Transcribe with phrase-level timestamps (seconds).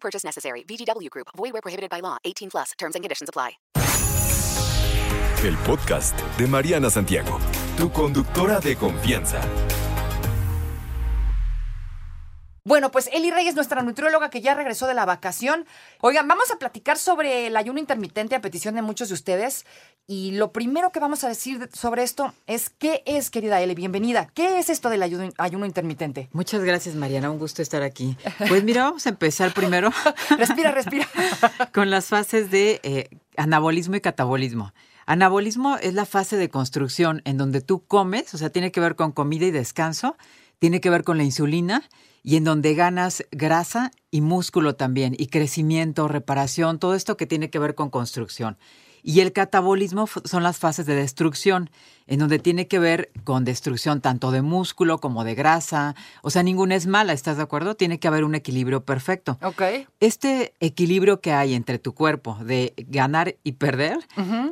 [0.00, 0.64] Purchase necessary.
[1.10, 1.28] Group.
[1.62, 2.16] Prohibited by law.
[2.24, 2.72] 18 plus.
[2.78, 3.58] Terms and conditions apply.
[5.44, 7.38] El podcast de Mariana Santiago,
[7.76, 9.40] tu conductora de confianza.
[12.68, 15.64] Bueno, pues Eli Reyes, nuestra nutrióloga que ya regresó de la vacación.
[16.02, 19.64] Oigan, vamos a platicar sobre el ayuno intermitente a petición de muchos de ustedes.
[20.06, 23.74] Y lo primero que vamos a decir sobre esto es, ¿qué es, querida Eli?
[23.74, 24.28] Bienvenida.
[24.34, 26.28] ¿Qué es esto del ayuno, ayuno intermitente?
[26.32, 27.30] Muchas gracias, Mariana.
[27.30, 28.18] Un gusto estar aquí.
[28.50, 29.90] Pues mira, vamos a empezar primero.
[30.36, 31.08] respira, respira.
[31.72, 34.74] con las fases de eh, anabolismo y catabolismo.
[35.06, 38.94] Anabolismo es la fase de construcción en donde tú comes, o sea, tiene que ver
[38.94, 40.18] con comida y descanso,
[40.58, 41.88] tiene que ver con la insulina
[42.28, 47.48] y en donde ganas grasa y músculo también, y crecimiento, reparación, todo esto que tiene
[47.48, 48.58] que ver con construcción.
[49.02, 51.70] Y el catabolismo son las fases de destrucción,
[52.06, 55.94] en donde tiene que ver con destrucción tanto de músculo como de grasa.
[56.20, 57.76] O sea, ninguna es mala, ¿estás de acuerdo?
[57.76, 59.38] Tiene que haber un equilibrio perfecto.
[59.42, 59.62] Ok.
[59.98, 64.00] Este equilibrio que hay entre tu cuerpo de ganar y perder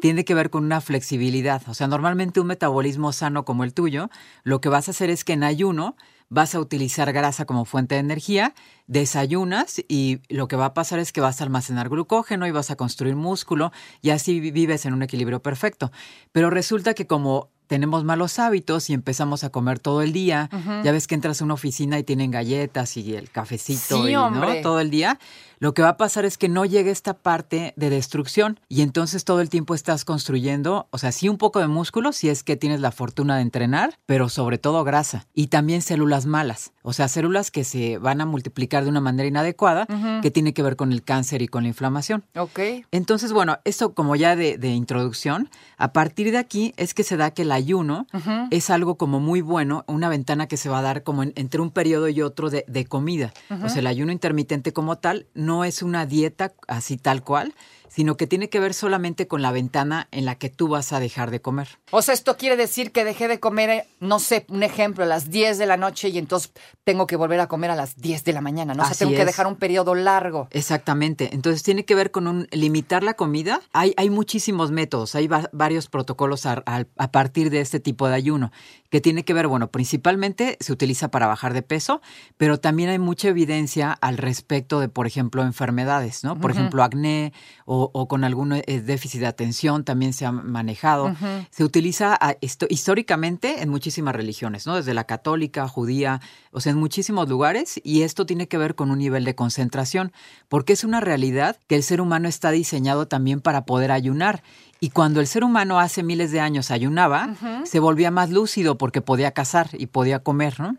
[0.00, 1.60] tiene que ver con una flexibilidad.
[1.69, 4.08] O sea, normalmente un metabolismo sano como el tuyo,
[4.44, 5.94] lo que vas a hacer es que en ayuno
[6.28, 8.55] vas a utilizar grasa como fuente de energía,
[8.86, 12.70] desayunas y lo que va a pasar es que vas a almacenar glucógeno y vas
[12.70, 15.92] a construir músculo y así vives en un equilibrio perfecto.
[16.32, 20.48] Pero resulta que como tenemos malos hábitos y empezamos a comer todo el día.
[20.84, 24.55] Ya ves que entras a una oficina y tienen galletas y el cafecito y ¿no?
[24.62, 25.19] todo el día.
[25.59, 29.25] Lo que va a pasar es que no llega esta parte de destrucción y entonces
[29.25, 32.56] todo el tiempo estás construyendo, o sea, sí un poco de músculo si es que
[32.56, 37.09] tienes la fortuna de entrenar, pero sobre todo grasa y también células malas, o sea,
[37.09, 39.87] células que se van a multiplicar de una manera inadecuada
[40.21, 42.25] que tiene que ver con el cáncer y con la inflamación.
[42.37, 42.60] Ok.
[42.91, 47.16] Entonces, bueno, esto como ya de, de introducción, a partir de aquí es que se
[47.16, 48.06] da que el ayuno
[48.50, 51.71] es algo como muy bueno, una ventana que se va a dar como entre un
[51.71, 53.33] periodo y otro de, de comida.
[53.65, 57.55] O sea, el ayuno intermitente como tal no es una dieta así tal cual,
[57.88, 61.00] sino que tiene que ver solamente con la ventana en la que tú vas a
[61.00, 61.69] dejar de comer.
[61.91, 65.06] O sea, esto quiere decir que dejé de comer, eh, no sé, un ejemplo, a
[65.06, 66.52] las 10 de la noche y entonces
[66.84, 68.82] tengo que volver a comer a las 10 de la mañana, ¿no?
[68.82, 70.48] O sea, Así tengo que dejar un periodo largo.
[70.50, 71.30] Exactamente.
[71.32, 73.60] Entonces tiene que ver con un limitar la comida.
[73.72, 78.08] Hay, hay muchísimos métodos, hay va- varios protocolos a, a- a partir de este tipo
[78.08, 78.52] de ayuno,
[78.91, 82.00] que tiene que ver, bueno, principalmente se utiliza para bajar de peso,
[82.36, 86.38] pero también hay mucha evidencia al respecto de, por ejemplo, enfermedades, ¿no?
[86.41, 87.32] Por ejemplo, acné
[87.64, 91.14] o, o con algún eh, déficit de atención también se ha manejado.
[91.50, 94.76] Se utiliza esto- históricamente en muchísimas religiones, ¿no?
[94.76, 96.20] Desde la católica, judía,
[96.50, 100.12] o sea, en muchísimos lugares, y esto tiene que ver con un nivel de concentración,
[100.48, 104.43] porque es una realidad que el ser humano está diseñado también para poder ayunar.
[104.86, 109.00] Y cuando el ser humano hace miles de años ayunaba, se volvía más lúcido porque
[109.00, 110.76] podía cazar y podía comer, ¿no?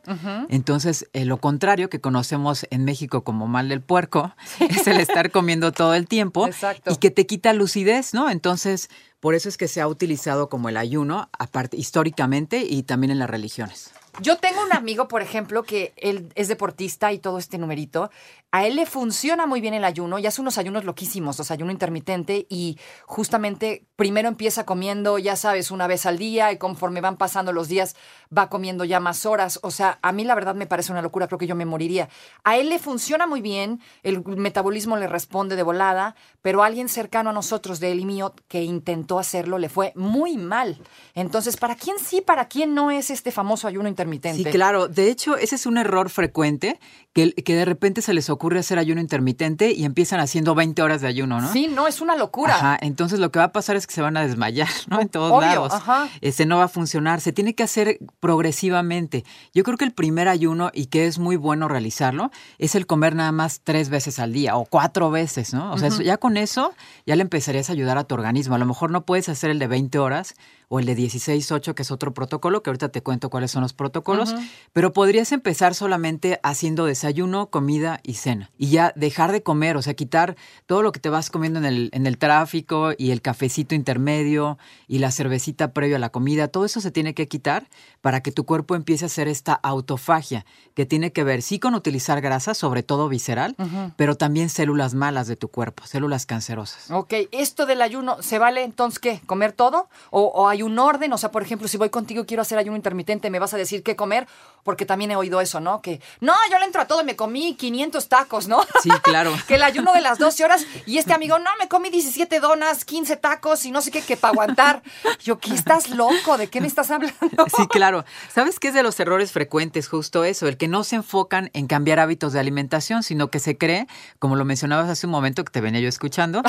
[0.47, 5.29] Entonces, eh, lo contrario que conocemos en México como mal del puerco es el estar
[5.29, 6.93] comiendo todo el tiempo Exacto.
[6.93, 8.29] y que te quita lucidez, ¿no?
[8.29, 13.11] Entonces, por eso es que se ha utilizado como el ayuno, aparte históricamente y también
[13.11, 13.91] en las religiones.
[14.19, 18.09] Yo tengo un amigo, por ejemplo, que él es deportista y todo este numerito.
[18.51, 21.53] A él le funciona muy bien el ayuno y hace unos ayunos loquísimos, o sea,
[21.53, 27.01] ayuno intermitente y justamente primero empieza comiendo, ya sabes, una vez al día y conforme
[27.01, 27.95] van pasando los días
[28.35, 29.59] va comiendo ya más horas.
[29.61, 32.09] O sea, a mí la verdad me parece una locura, creo que yo me moriría.
[32.43, 36.89] A él le funciona muy bien, el metabolismo le responde de volada, pero a alguien
[36.89, 40.79] cercano a nosotros, de él y mío, que intentó hacerlo, le fue muy mal.
[41.13, 44.06] Entonces, ¿para quién sí, para quién no es este famoso ayuno intermitente?
[44.35, 44.87] Sí, claro.
[44.87, 46.79] De hecho, ese es un error frecuente,
[47.13, 51.01] que, que de repente se les ocurre hacer ayuno intermitente y empiezan haciendo 20 horas
[51.01, 51.51] de ayuno, ¿no?
[51.51, 52.55] Sí, no, es una locura.
[52.55, 55.01] Ajá, entonces lo que va a pasar es que se van a desmayar, ¿no?
[55.01, 55.73] En todos Obvio, lados.
[55.73, 56.07] ajá.
[56.21, 57.19] Este no va a funcionar.
[57.21, 59.25] Se tiene que hacer progresivamente.
[59.53, 62.29] Yo creo que el primer ayuno, y que es muy bueno realizarlo,
[62.59, 65.71] es el comer nada más tres veces al día o cuatro veces, ¿no?
[65.73, 66.73] O sea, eso- ya con eso
[67.07, 68.53] ya le empezarías a ayudar a tu organismo.
[68.55, 70.35] A lo mejor no puedes hacer el de 20 horas
[70.69, 73.73] o el de 16-8, que es otro protocolo, que ahorita te cuento cuáles son los
[73.73, 74.35] protocolos,
[74.73, 78.51] pero podrías empezar solamente haciendo desayuno, comida y cena.
[78.57, 80.35] Y ya dejar de comer, o sea, quitar
[80.65, 84.57] todo lo que te vas comiendo en el, en el tráfico y el cafecito intermedio
[84.87, 87.69] y la cervecita previo a la comida, todo eso se tiene que quitar
[88.01, 91.75] para que tu cuerpo empiece a hacer esta autofagia, que tiene que ver sí con
[91.75, 93.55] utilizar grasa, sobre todo visceral,
[93.95, 96.91] pero también células malas de tu cuerpo, células cancerosas.
[96.91, 99.21] Ok, esto del ayuno, ¿se vale entonces qué?
[99.25, 99.87] ¿Comer todo?
[100.09, 101.11] ¿O, o hay un orden?
[101.13, 103.57] O sea, por ejemplo, si voy contigo y quiero hacer ayuno intermitente, ¿me vas a
[103.57, 104.27] decir qué comer?
[104.63, 105.81] Porque también he oído eso, ¿no?
[105.81, 108.61] Que, no, yo le entro a todo me comí 500 tacos, ¿no?
[108.81, 109.33] Sí, claro.
[109.47, 112.85] que el ayuno de las 12 horas y este amigo, no, me comí 17 donas,
[112.85, 114.83] 15 tacos y no sé qué, que para aguantar.
[115.23, 116.37] Yo, ¿qué estás loco?
[116.37, 117.15] ¿De qué me estás hablando?
[117.55, 118.05] Sí, claro.
[118.33, 120.47] ¿Sabes qué es de los errores frecuentes justo eso?
[120.47, 123.87] El que no se enfocan en cambiar hábitos de alimentación, sino que se cree,
[124.19, 126.41] como lo mencionabas hace un momento que te venía yo escuchando,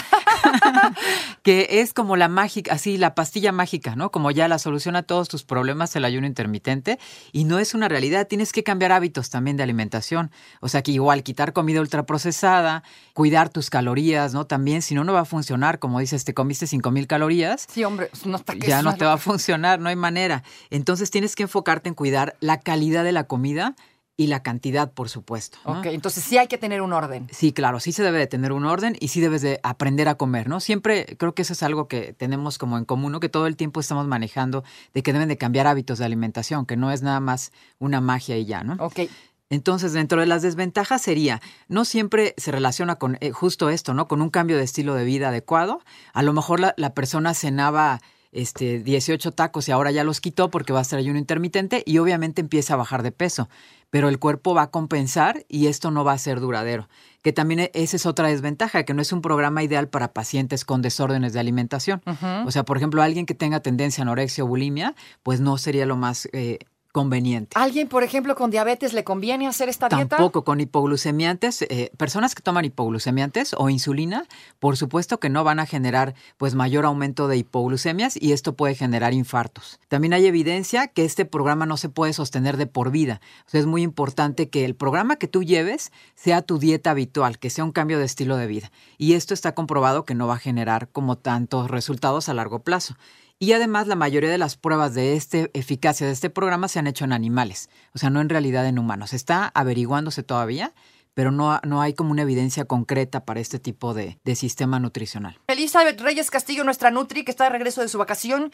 [1.43, 4.11] que es como la mágica, así la pastilla mágica, ¿no?
[4.11, 6.99] Como ya la solución a todos tus problemas el ayuno intermitente
[7.33, 10.31] y no es una realidad, tienes que cambiar hábitos también de alimentación.
[10.61, 14.47] O sea, que igual quitar comida ultraprocesada, cuidar tus calorías, ¿no?
[14.47, 18.11] También si no no va a funcionar, como dices, te comiste 5000 calorías, Sí, hombre,
[18.25, 20.43] no está que ya no te va a funcionar, no hay manera.
[20.71, 23.75] Entonces tienes que enfocarte en cuidar la calidad de la comida
[24.19, 25.59] y la cantidad, por supuesto.
[25.65, 25.79] ¿no?
[25.79, 27.29] Ok, entonces sí hay que tener un orden.
[27.31, 30.17] Sí, claro, sí se debe de tener un orden y sí debes de aprender a
[30.17, 30.59] comer, ¿no?
[30.59, 33.21] Siempre creo que eso es algo que tenemos como en común, ¿no?
[33.21, 36.77] Que todo el tiempo estamos manejando de que deben de cambiar hábitos de alimentación, que
[36.77, 38.75] no es nada más una magia y ya, ¿no?
[38.85, 39.03] Ok,
[39.51, 44.09] Entonces, dentro de las desventajas sería, no siempre se relaciona con eh, justo esto, ¿no?
[44.09, 45.81] Con un cambio de estilo de vida adecuado.
[46.13, 48.01] A lo mejor la, la persona cenaba
[48.33, 51.99] este, 18 tacos y ahora ya los quitó porque va a ser ayuno intermitente y
[51.99, 53.49] obviamente empieza a bajar de peso.
[53.91, 56.89] Pero el cuerpo va a compensar y esto no va a ser duradero.
[57.23, 60.65] Que también e- esa es otra desventaja, que no es un programa ideal para pacientes
[60.67, 62.03] con desórdenes de alimentación.
[62.47, 65.87] O sea, por ejemplo, alguien que tenga tendencia a anorexia o bulimia, pues no sería
[65.87, 66.59] lo más eh,
[66.93, 67.51] conveniente.
[67.55, 70.17] ¿alguien, por ejemplo, con diabetes le conviene hacer esta dieta?
[70.17, 74.27] Tampoco con hipoglucemiantes, eh, personas que toman hipoglucemiantes o insulina,
[74.59, 78.75] por supuesto que no van a generar pues mayor aumento de hipoglucemias y esto puede
[78.75, 79.81] generar infartos.
[79.89, 83.21] También hay evidencia que este programa no se puede sostener de por vida.
[83.47, 87.39] O sea, es muy importante que el programa que tú lleves sea tu dieta habitual,
[87.39, 88.73] que sea un cambio de estilo de vida.
[88.97, 92.97] Y esto está comprobado que no va a generar como tantos resultados a largo plazo.
[93.41, 96.89] Y además la mayoría de las pruebas de este eficacia de este programa se han
[96.89, 99.13] hecho en animales, o sea, no en realidad en humanos.
[99.13, 100.73] Está averiguándose todavía,
[101.15, 105.39] pero no, no hay como una evidencia concreta para este tipo de, de sistema nutricional.
[105.47, 108.53] Elizabeth Reyes Castillo, nuestra Nutri, que está de regreso de su vacación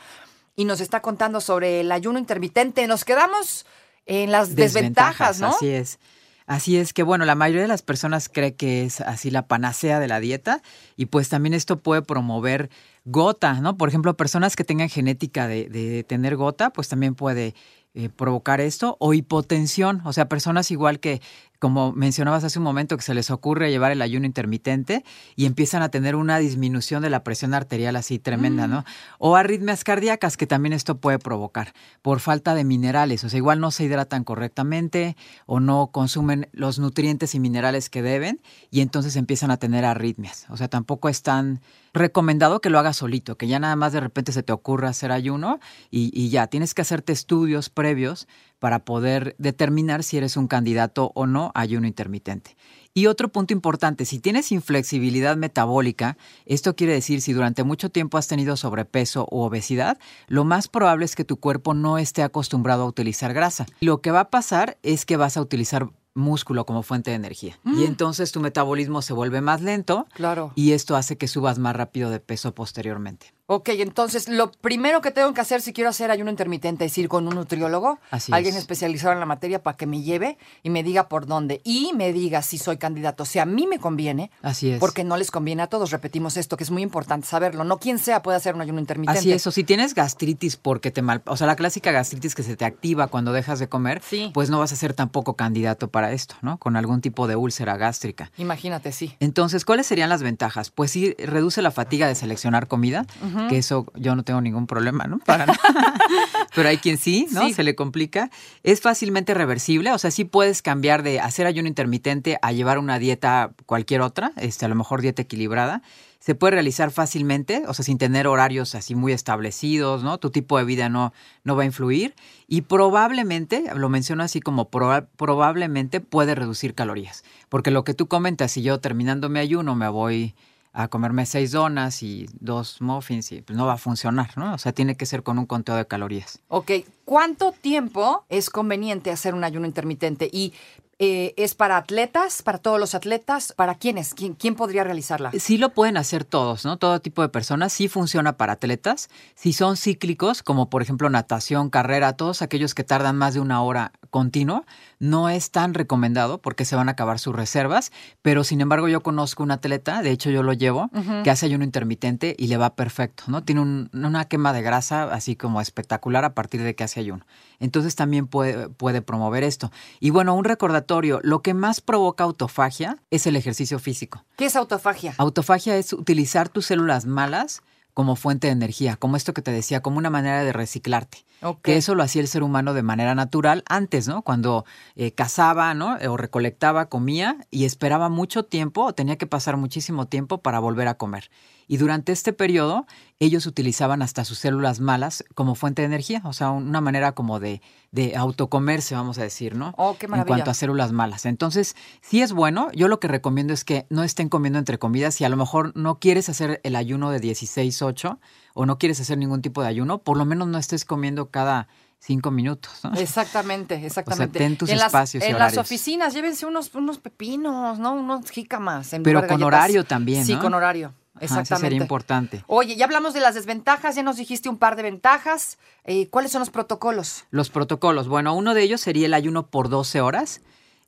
[0.55, 2.87] y nos está contando sobre el ayuno intermitente.
[2.87, 3.65] Nos quedamos
[4.05, 5.49] en las desventajas, ¿no?
[5.49, 5.99] Así es.
[6.47, 9.99] Así es que, bueno, la mayoría de las personas cree que es así la panacea
[9.99, 10.61] de la dieta
[10.95, 12.69] y pues también esto puede promover
[13.05, 13.77] gota, ¿no?
[13.77, 17.55] Por ejemplo, personas que tengan genética de, de tener gota, pues también puede
[17.97, 21.23] eh, provocar esto o hipotensión, o sea, personas igual que,
[21.59, 25.05] como mencionabas hace un momento, que se les ocurre llevar el ayuno intermitente
[25.37, 28.85] y empiezan a tener una disminución de la presión arterial así tremenda, ¿no?
[29.19, 31.73] O arritmias cardíacas que también esto puede provocar
[32.03, 35.17] por falta de minerales, o sea, igual no se hidratan correctamente
[35.47, 38.41] o no consumen los nutrientes y minerales que deben
[38.71, 41.61] y entonces empiezan a tener arritmias, o sea, tampoco es tan
[41.93, 45.13] recomendado que lo hagas solito, que ya nada más de repente se te ocurra hacer
[45.13, 45.61] ayuno
[45.91, 48.27] y, y ya, tienes que hacerte estudios previos
[48.65, 52.57] para poder determinar si eres un candidato o no a ayuno intermitente.
[52.95, 56.17] Y otro punto importante, si tienes inflexibilidad metabólica,
[56.47, 61.05] esto quiere decir si durante mucho tiempo has tenido sobrepeso u obesidad, lo más probable
[61.05, 63.67] es que tu cuerpo no esté acostumbrado a utilizar grasa.
[63.81, 67.59] Lo que va a pasar es que vas a utilizar músculo como fuente de energía.
[67.67, 70.53] Y entonces tu metabolismo se vuelve más lento Claro.
[70.55, 73.35] y esto hace que subas más rápido de peso posteriormente.
[73.47, 77.09] Ok, entonces lo primero que tengo que hacer si quiero hacer ayuno intermitente es ir
[77.09, 78.61] con un nutriólogo, Así alguien es.
[78.63, 82.15] especializado en la materia para que me lleve y me diga por dónde y me
[82.15, 83.27] diga si soy candidato.
[83.27, 84.81] Si a mí me conviene, Así es.
[84.81, 87.65] porque no les conviene a todos, repetimos esto, que es muy importante saberlo.
[87.65, 89.19] No quien sea puede hacer un ayuno intermitente.
[89.19, 92.43] Así es, o si tienes gastritis porque te mal, o sea, la clásica gastritis que
[92.45, 94.31] se te activa cuando dejas de comer, Sí.
[94.33, 96.57] pues no vas a ser tampoco candidato para esto, ¿no?
[96.57, 98.31] Con algún tipo de úlcera gástrica.
[98.39, 99.15] Imagínate, sí.
[99.21, 100.71] Entonces, ¿cuáles serían las ventajas?
[100.71, 103.05] Pues sí, reduce la fatiga de seleccionar comida,
[103.49, 105.19] que eso yo no tengo ningún problema, ¿no?
[105.19, 105.59] Para nada.
[106.55, 107.47] Pero hay quien sí, ¿no?
[107.47, 107.55] Sí.
[107.55, 108.31] Se le complica.
[108.63, 112.99] Es fácilmente reversible, o sea, sí puedes cambiar de hacer ayuno intermitente a llevar una
[112.99, 115.83] dieta cualquier otra, este, a lo mejor dieta equilibrada.
[116.21, 120.17] Se puede realizar fácilmente, o sea, sin tener horarios así muy establecidos, ¿no?
[120.17, 121.13] Tu tipo de vida no,
[121.43, 122.15] no va a influir.
[122.49, 127.25] Y probablemente, lo menciono así como proba- probablemente puede reducir calorías.
[127.51, 130.35] Porque lo que tú comentas, si yo terminando mi ayuno me voy
[130.75, 134.55] a comerme seis donas y dos muffins y pues no va a funcionar, ¿no?
[134.55, 136.41] O sea, tiene que ser con un conteo de calorías.
[136.49, 136.73] Ok,
[137.05, 140.29] ¿cuánto tiempo es conveniente hacer un ayuno intermitente?
[140.31, 140.53] Y
[140.99, 143.53] eh, ¿Es para atletas, para todos los atletas?
[143.57, 144.15] ¿Para quiénes?
[144.15, 145.33] ¿Quién, ¿Quién podría realizarla?
[145.33, 146.77] Sí lo pueden hacer todos, ¿no?
[146.77, 147.73] Todo tipo de personas.
[147.73, 149.11] Sí funciona para atletas.
[149.35, 153.63] Si son cíclicos, como por ejemplo natación, carrera, todos aquellos que tardan más de una
[153.63, 154.63] hora continua,
[155.01, 157.91] no es tan recomendado porque se van a acabar sus reservas.
[158.23, 160.89] Pero sin embargo, yo conozco un atleta, de hecho yo lo llevo,
[161.25, 163.43] que hace ayuno intermitente y le va perfecto, ¿no?
[163.43, 167.27] Tiene un- una quema de grasa así como espectacular a partir de que hace ayuno.
[167.59, 169.73] Entonces también puede, puede promover esto.
[169.99, 174.25] Y bueno, un recordatorio, lo que más provoca autofagia es el ejercicio físico.
[174.37, 175.15] ¿Qué es autofagia?
[175.19, 177.63] Autofagia es utilizar tus células malas
[177.95, 181.25] como fuente de energía, como esto que te decía, como una manera de reciclarte.
[181.63, 184.23] Que eso lo hacía el ser humano de manera natural antes, ¿no?
[184.23, 184.65] Cuando
[184.97, 185.99] eh, cazaba, ¿no?
[186.09, 190.89] O recolectaba, comía y esperaba mucho tiempo o tenía que pasar muchísimo tiempo para volver
[190.89, 191.31] a comer.
[191.69, 192.87] Y durante este periodo,
[193.19, 197.41] ellos utilizaban hasta sus células malas como fuente de energía, o sea, una manera como
[197.41, 199.73] de, de autocomerse, vamos a decir, ¿no?
[199.77, 200.29] Oh, qué En maravilla.
[200.37, 201.25] cuanto a células malas.
[201.27, 202.71] Entonces, sí es bueno.
[202.73, 205.15] Yo lo que recomiendo es que no estén comiendo entre comidas.
[205.15, 208.19] Si a lo mejor no quieres hacer el ayuno de 16-8
[208.55, 211.69] o no quieres hacer ningún tipo de ayuno, por lo menos no estés comiendo cada
[211.99, 212.71] cinco minutos.
[212.83, 212.93] ¿no?
[212.95, 214.39] Exactamente, exactamente.
[214.39, 217.95] ten tus en las, espacios y En las oficinas, llévense unos, unos pepinos, ¿no?
[217.95, 218.93] Unos jícamas.
[218.93, 219.47] en Pero con galletas.
[219.47, 220.41] horario también, Sí, ¿no?
[220.41, 220.93] con horario.
[221.17, 221.67] Ajá, Exactamente.
[221.67, 222.45] sería importante.
[222.49, 225.59] Oye, ya hablamos de las desventajas, ya nos dijiste un par de ventajas.
[225.85, 227.25] Eh, ¿Cuáles son los protocolos?
[227.31, 228.09] Los protocolos.
[228.09, 230.41] Bueno, uno de ellos sería el ayuno por 12 horas.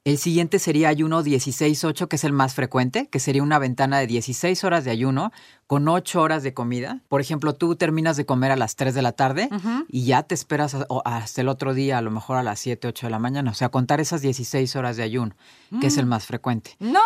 [0.06, 4.06] El siguiente sería ayuno 16-8, que es el más frecuente, que sería una ventana de
[4.06, 5.32] 16 horas de ayuno
[5.66, 7.00] con 8 horas de comida.
[7.08, 9.48] Por ejemplo, tú terminas de comer a las 3 de la tarde
[9.88, 12.86] y ya te esperas a- hasta el otro día, a lo mejor a las 7,
[12.86, 13.50] 8 de la mañana.
[13.50, 15.34] O sea, contar esas 16 horas de ayuno,
[15.80, 16.76] que es el más frecuente.
[16.78, 17.00] ¡No!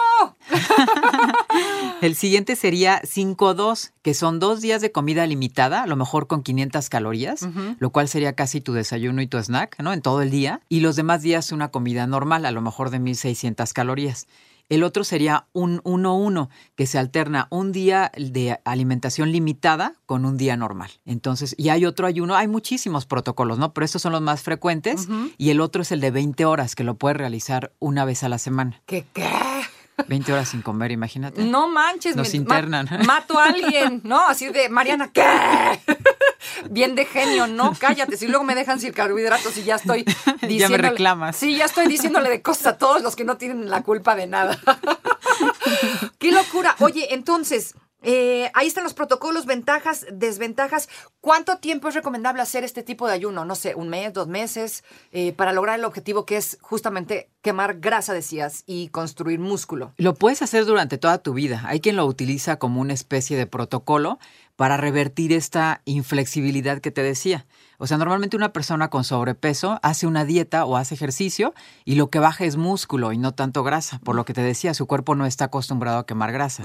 [2.03, 6.43] El siguiente sería 5-2, que son dos días de comida limitada, a lo mejor con
[6.43, 7.47] 500 calorías,
[7.79, 9.93] lo cual sería casi tu desayuno y tu snack, ¿no?
[9.93, 10.63] En todo el día.
[10.71, 14.27] Y los demás días una comida normal, a lo mejor de 1600 calorías.
[14.71, 20.37] El otro sería un 1-1, que se alterna un día de alimentación limitada con un
[20.37, 20.91] día normal.
[21.05, 23.75] Entonces, y hay otro ayuno, hay muchísimos protocolos, ¿no?
[23.75, 25.09] Pero estos son los más frecuentes.
[25.39, 28.29] Y el otro es el de 20 horas, que lo puedes realizar una vez a
[28.29, 28.81] la semana.
[28.87, 29.29] ¿Qué qué?
[30.09, 31.43] 20 horas sin comer, imagínate.
[31.45, 32.17] No manches.
[32.17, 32.89] Nos me- internan.
[32.91, 34.21] ma- mato a alguien, ¿no?
[34.27, 35.25] Así de, Mariana, ¿qué?
[36.71, 38.17] Bien de genio, no, cállate.
[38.17, 40.05] Si luego me dejan sin carbohidratos y ya estoy
[40.43, 40.89] diciéndole.
[40.91, 41.37] reclamas.
[41.37, 44.27] Sí, ya estoy diciéndole de cosas a todos los que no tienen la culpa de
[44.27, 44.59] nada.
[46.19, 46.75] ¡Qué locura!
[46.81, 50.89] Oye, entonces, eh, ahí están los protocolos, ventajas, desventajas.
[51.21, 53.45] ¿Cuánto tiempo es recomendable hacer este tipo de ayuno?
[53.45, 57.81] No sé, un mes, dos meses, eh, para lograr el objetivo que es justamente quemar
[57.81, 59.93] grasa, decías, y construir músculo.
[59.97, 61.63] Lo puedes hacer durante toda tu vida.
[61.67, 64.19] Hay quien lo utiliza como una especie de protocolo
[64.57, 67.47] para revertir esta inflexibilidad que te decía.
[67.83, 71.55] O sea, normalmente una persona con sobrepeso hace una dieta o hace ejercicio
[71.87, 74.01] y lo que baja es músculo y no tanto grasa.
[74.01, 76.63] Por lo que te decía, su cuerpo no está acostumbrado a quemar grasa.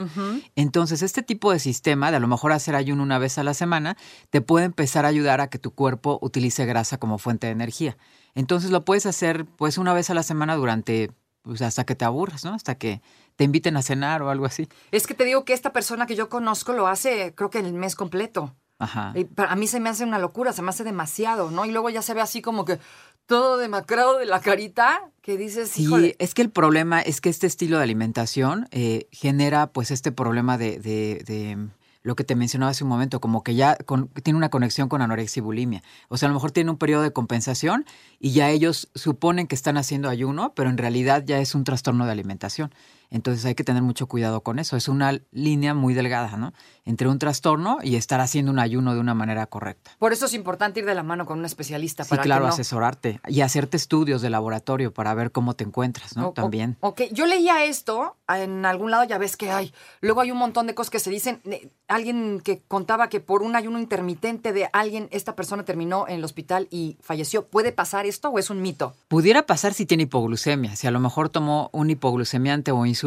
[0.58, 3.54] Entonces, este tipo de sistema, de a lo mejor hacer ayuno una vez a la
[3.54, 3.96] semana,
[4.30, 7.96] te puede empezar a ayudar a que tu cuerpo utilice grasa como fuente de energía.
[8.34, 11.12] Entonces, lo puedes hacer pues una vez a la semana durante,
[11.44, 12.54] pues hasta que te aburras, ¿no?
[12.54, 13.02] Hasta que
[13.38, 14.68] te inviten a cenar o algo así.
[14.92, 17.72] Es que te digo que esta persona que yo conozco lo hace, creo que el
[17.72, 18.54] mes completo.
[18.80, 19.14] Ajá.
[19.16, 21.66] Y para a mí se me hace una locura, se me hace demasiado, ¿no?
[21.66, 22.80] Y luego ya se ve así como que
[23.26, 27.30] todo demacrado de la carita, que dices, Sí, híjole, es que el problema es que
[27.30, 31.58] este estilo de alimentación eh, genera pues este problema de, de- de
[32.04, 35.02] lo que te mencionaba hace un momento, como que ya con- tiene una conexión con
[35.02, 35.82] anorexia y bulimia.
[36.08, 37.84] O sea, a lo mejor tiene un periodo de compensación
[38.20, 42.06] y ya ellos suponen que están haciendo ayuno, pero en realidad ya es un trastorno
[42.06, 42.76] de alimentación.
[43.16, 44.76] Entonces hay que tener mucho cuidado con eso.
[44.76, 46.52] Es una línea muy delgada, ¿no?
[46.84, 49.92] Entre un trastorno y estar haciendo un ayuno de una manera correcta.
[50.00, 52.04] por eso es importante ir de la mano con un especialista.
[52.04, 55.64] Sí, para que claro, no- asesorarte y hacerte estudios de laboratorio para ver cómo te
[55.64, 56.28] encuentras, ¿no?
[56.30, 56.76] O- También.
[56.82, 59.74] Ok, yo leía esto en algún lado, ya ves que hay.
[60.02, 61.40] Luego hay un montón de cosas que se dicen.
[61.88, 66.24] Alguien que contaba que por un ayuno intermitente de alguien, esta persona terminó en el
[66.26, 67.46] hospital y falleció.
[67.46, 68.94] ¿Puede pasar esto o es un mito?
[69.08, 73.05] Pudiera pasar si tiene hipoglucemia, si a lo mejor tomó un hipoglucemiante o insulina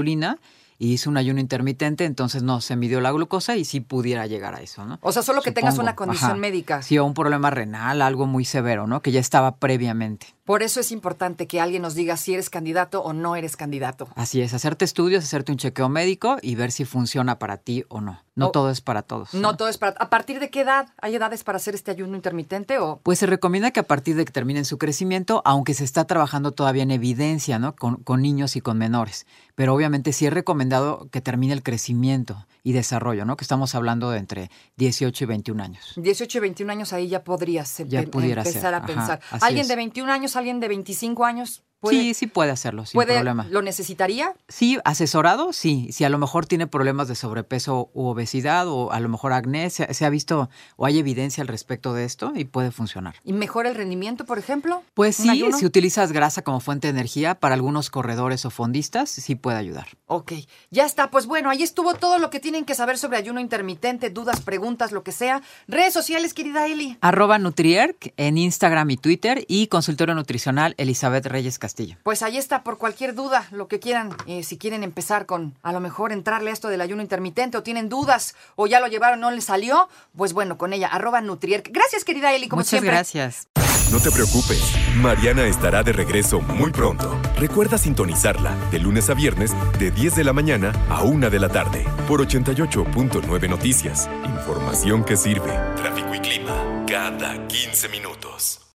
[0.78, 4.54] y hizo un ayuno intermitente, entonces no se midió la glucosa y sí pudiera llegar
[4.54, 4.98] a eso, ¿no?
[5.02, 6.40] O sea, solo que tengas una condición Ajá.
[6.40, 6.82] médica.
[6.82, 9.02] Sí, o un problema renal, algo muy severo, ¿no?
[9.02, 10.28] Que ya estaba previamente.
[10.48, 14.08] Por eso es importante que alguien nos diga si eres candidato o no eres candidato.
[14.14, 18.00] Así es, hacerte estudios, hacerte un chequeo médico y ver si funciona para ti o
[18.00, 18.22] no.
[18.34, 19.34] No O- todo es para todos.
[19.34, 19.96] No todo es para...
[19.98, 20.88] ¿A partir de qué edad?
[21.02, 22.98] ¿Hay edades para hacer este ayuno intermitente o...?
[23.02, 26.52] Pues se recomienda que a partir de que terminen su crecimiento, aunque se está trabajando
[26.52, 27.76] todavía en evidencia, ¿no?
[27.76, 29.26] Con, con niños y con menores.
[29.54, 33.36] Pero obviamente sí es recomendado que termine el crecimiento y desarrollo, ¿no?
[33.36, 35.92] Que estamos hablando de entre 18 y 21 años.
[35.96, 39.20] 18 y 21 años ahí ya podrías empe- Ya pudiera empezar ser, a pensar.
[39.40, 39.68] ¿Alguien es.
[39.68, 43.46] de 21 años, alguien de 25 años puede, sí, sí puede hacerlo, sin puede- problema.
[43.50, 44.34] lo necesitaría?
[44.48, 45.88] Sí, asesorado, sí.
[45.92, 49.70] Si a lo mejor tiene problemas de sobrepeso u obesidad o a lo mejor acné,
[49.70, 53.16] se, se ha visto o hay evidencia al respecto de esto y puede funcionar.
[53.24, 54.82] ¿Y mejora el rendimiento, por ejemplo?
[54.94, 55.56] Pues ¿Un sí, ayuno?
[55.58, 59.86] si utilizas grasa como fuente de energía para algunos corredores o fondistas, sí puede ayudar.
[60.06, 60.32] Ok,
[60.70, 61.10] ya está.
[61.10, 64.90] Pues bueno, ahí estuvo todo lo que tienen que saber sobre ayuno intermitente, dudas, preguntas,
[64.92, 65.42] lo que sea.
[65.68, 66.96] Redes sociales, querida Eli.
[67.00, 71.67] Arroba Nutrierc en Instagram y Twitter y consultorio nutricional Elizabeth Reyes Castillo.
[72.02, 75.72] Pues ahí está, por cualquier duda, lo que quieran, eh, si quieren empezar con a
[75.72, 79.20] lo mejor entrarle a esto del ayuno intermitente o tienen dudas o ya lo llevaron,
[79.20, 81.68] no les salió, pues bueno, con ella, arroba Nutrierc.
[81.70, 82.90] Gracias, querida Eli, como Muchas siempre.
[82.90, 83.48] gracias.
[83.90, 84.62] No te preocupes,
[84.96, 87.18] Mariana estará de regreso muy pronto.
[87.38, 91.48] Recuerda sintonizarla de lunes a viernes de 10 de la mañana a 1 de la
[91.48, 94.10] tarde por 88.9 Noticias.
[94.26, 95.52] Información que sirve.
[95.76, 98.60] Tráfico y clima cada 15 minutos.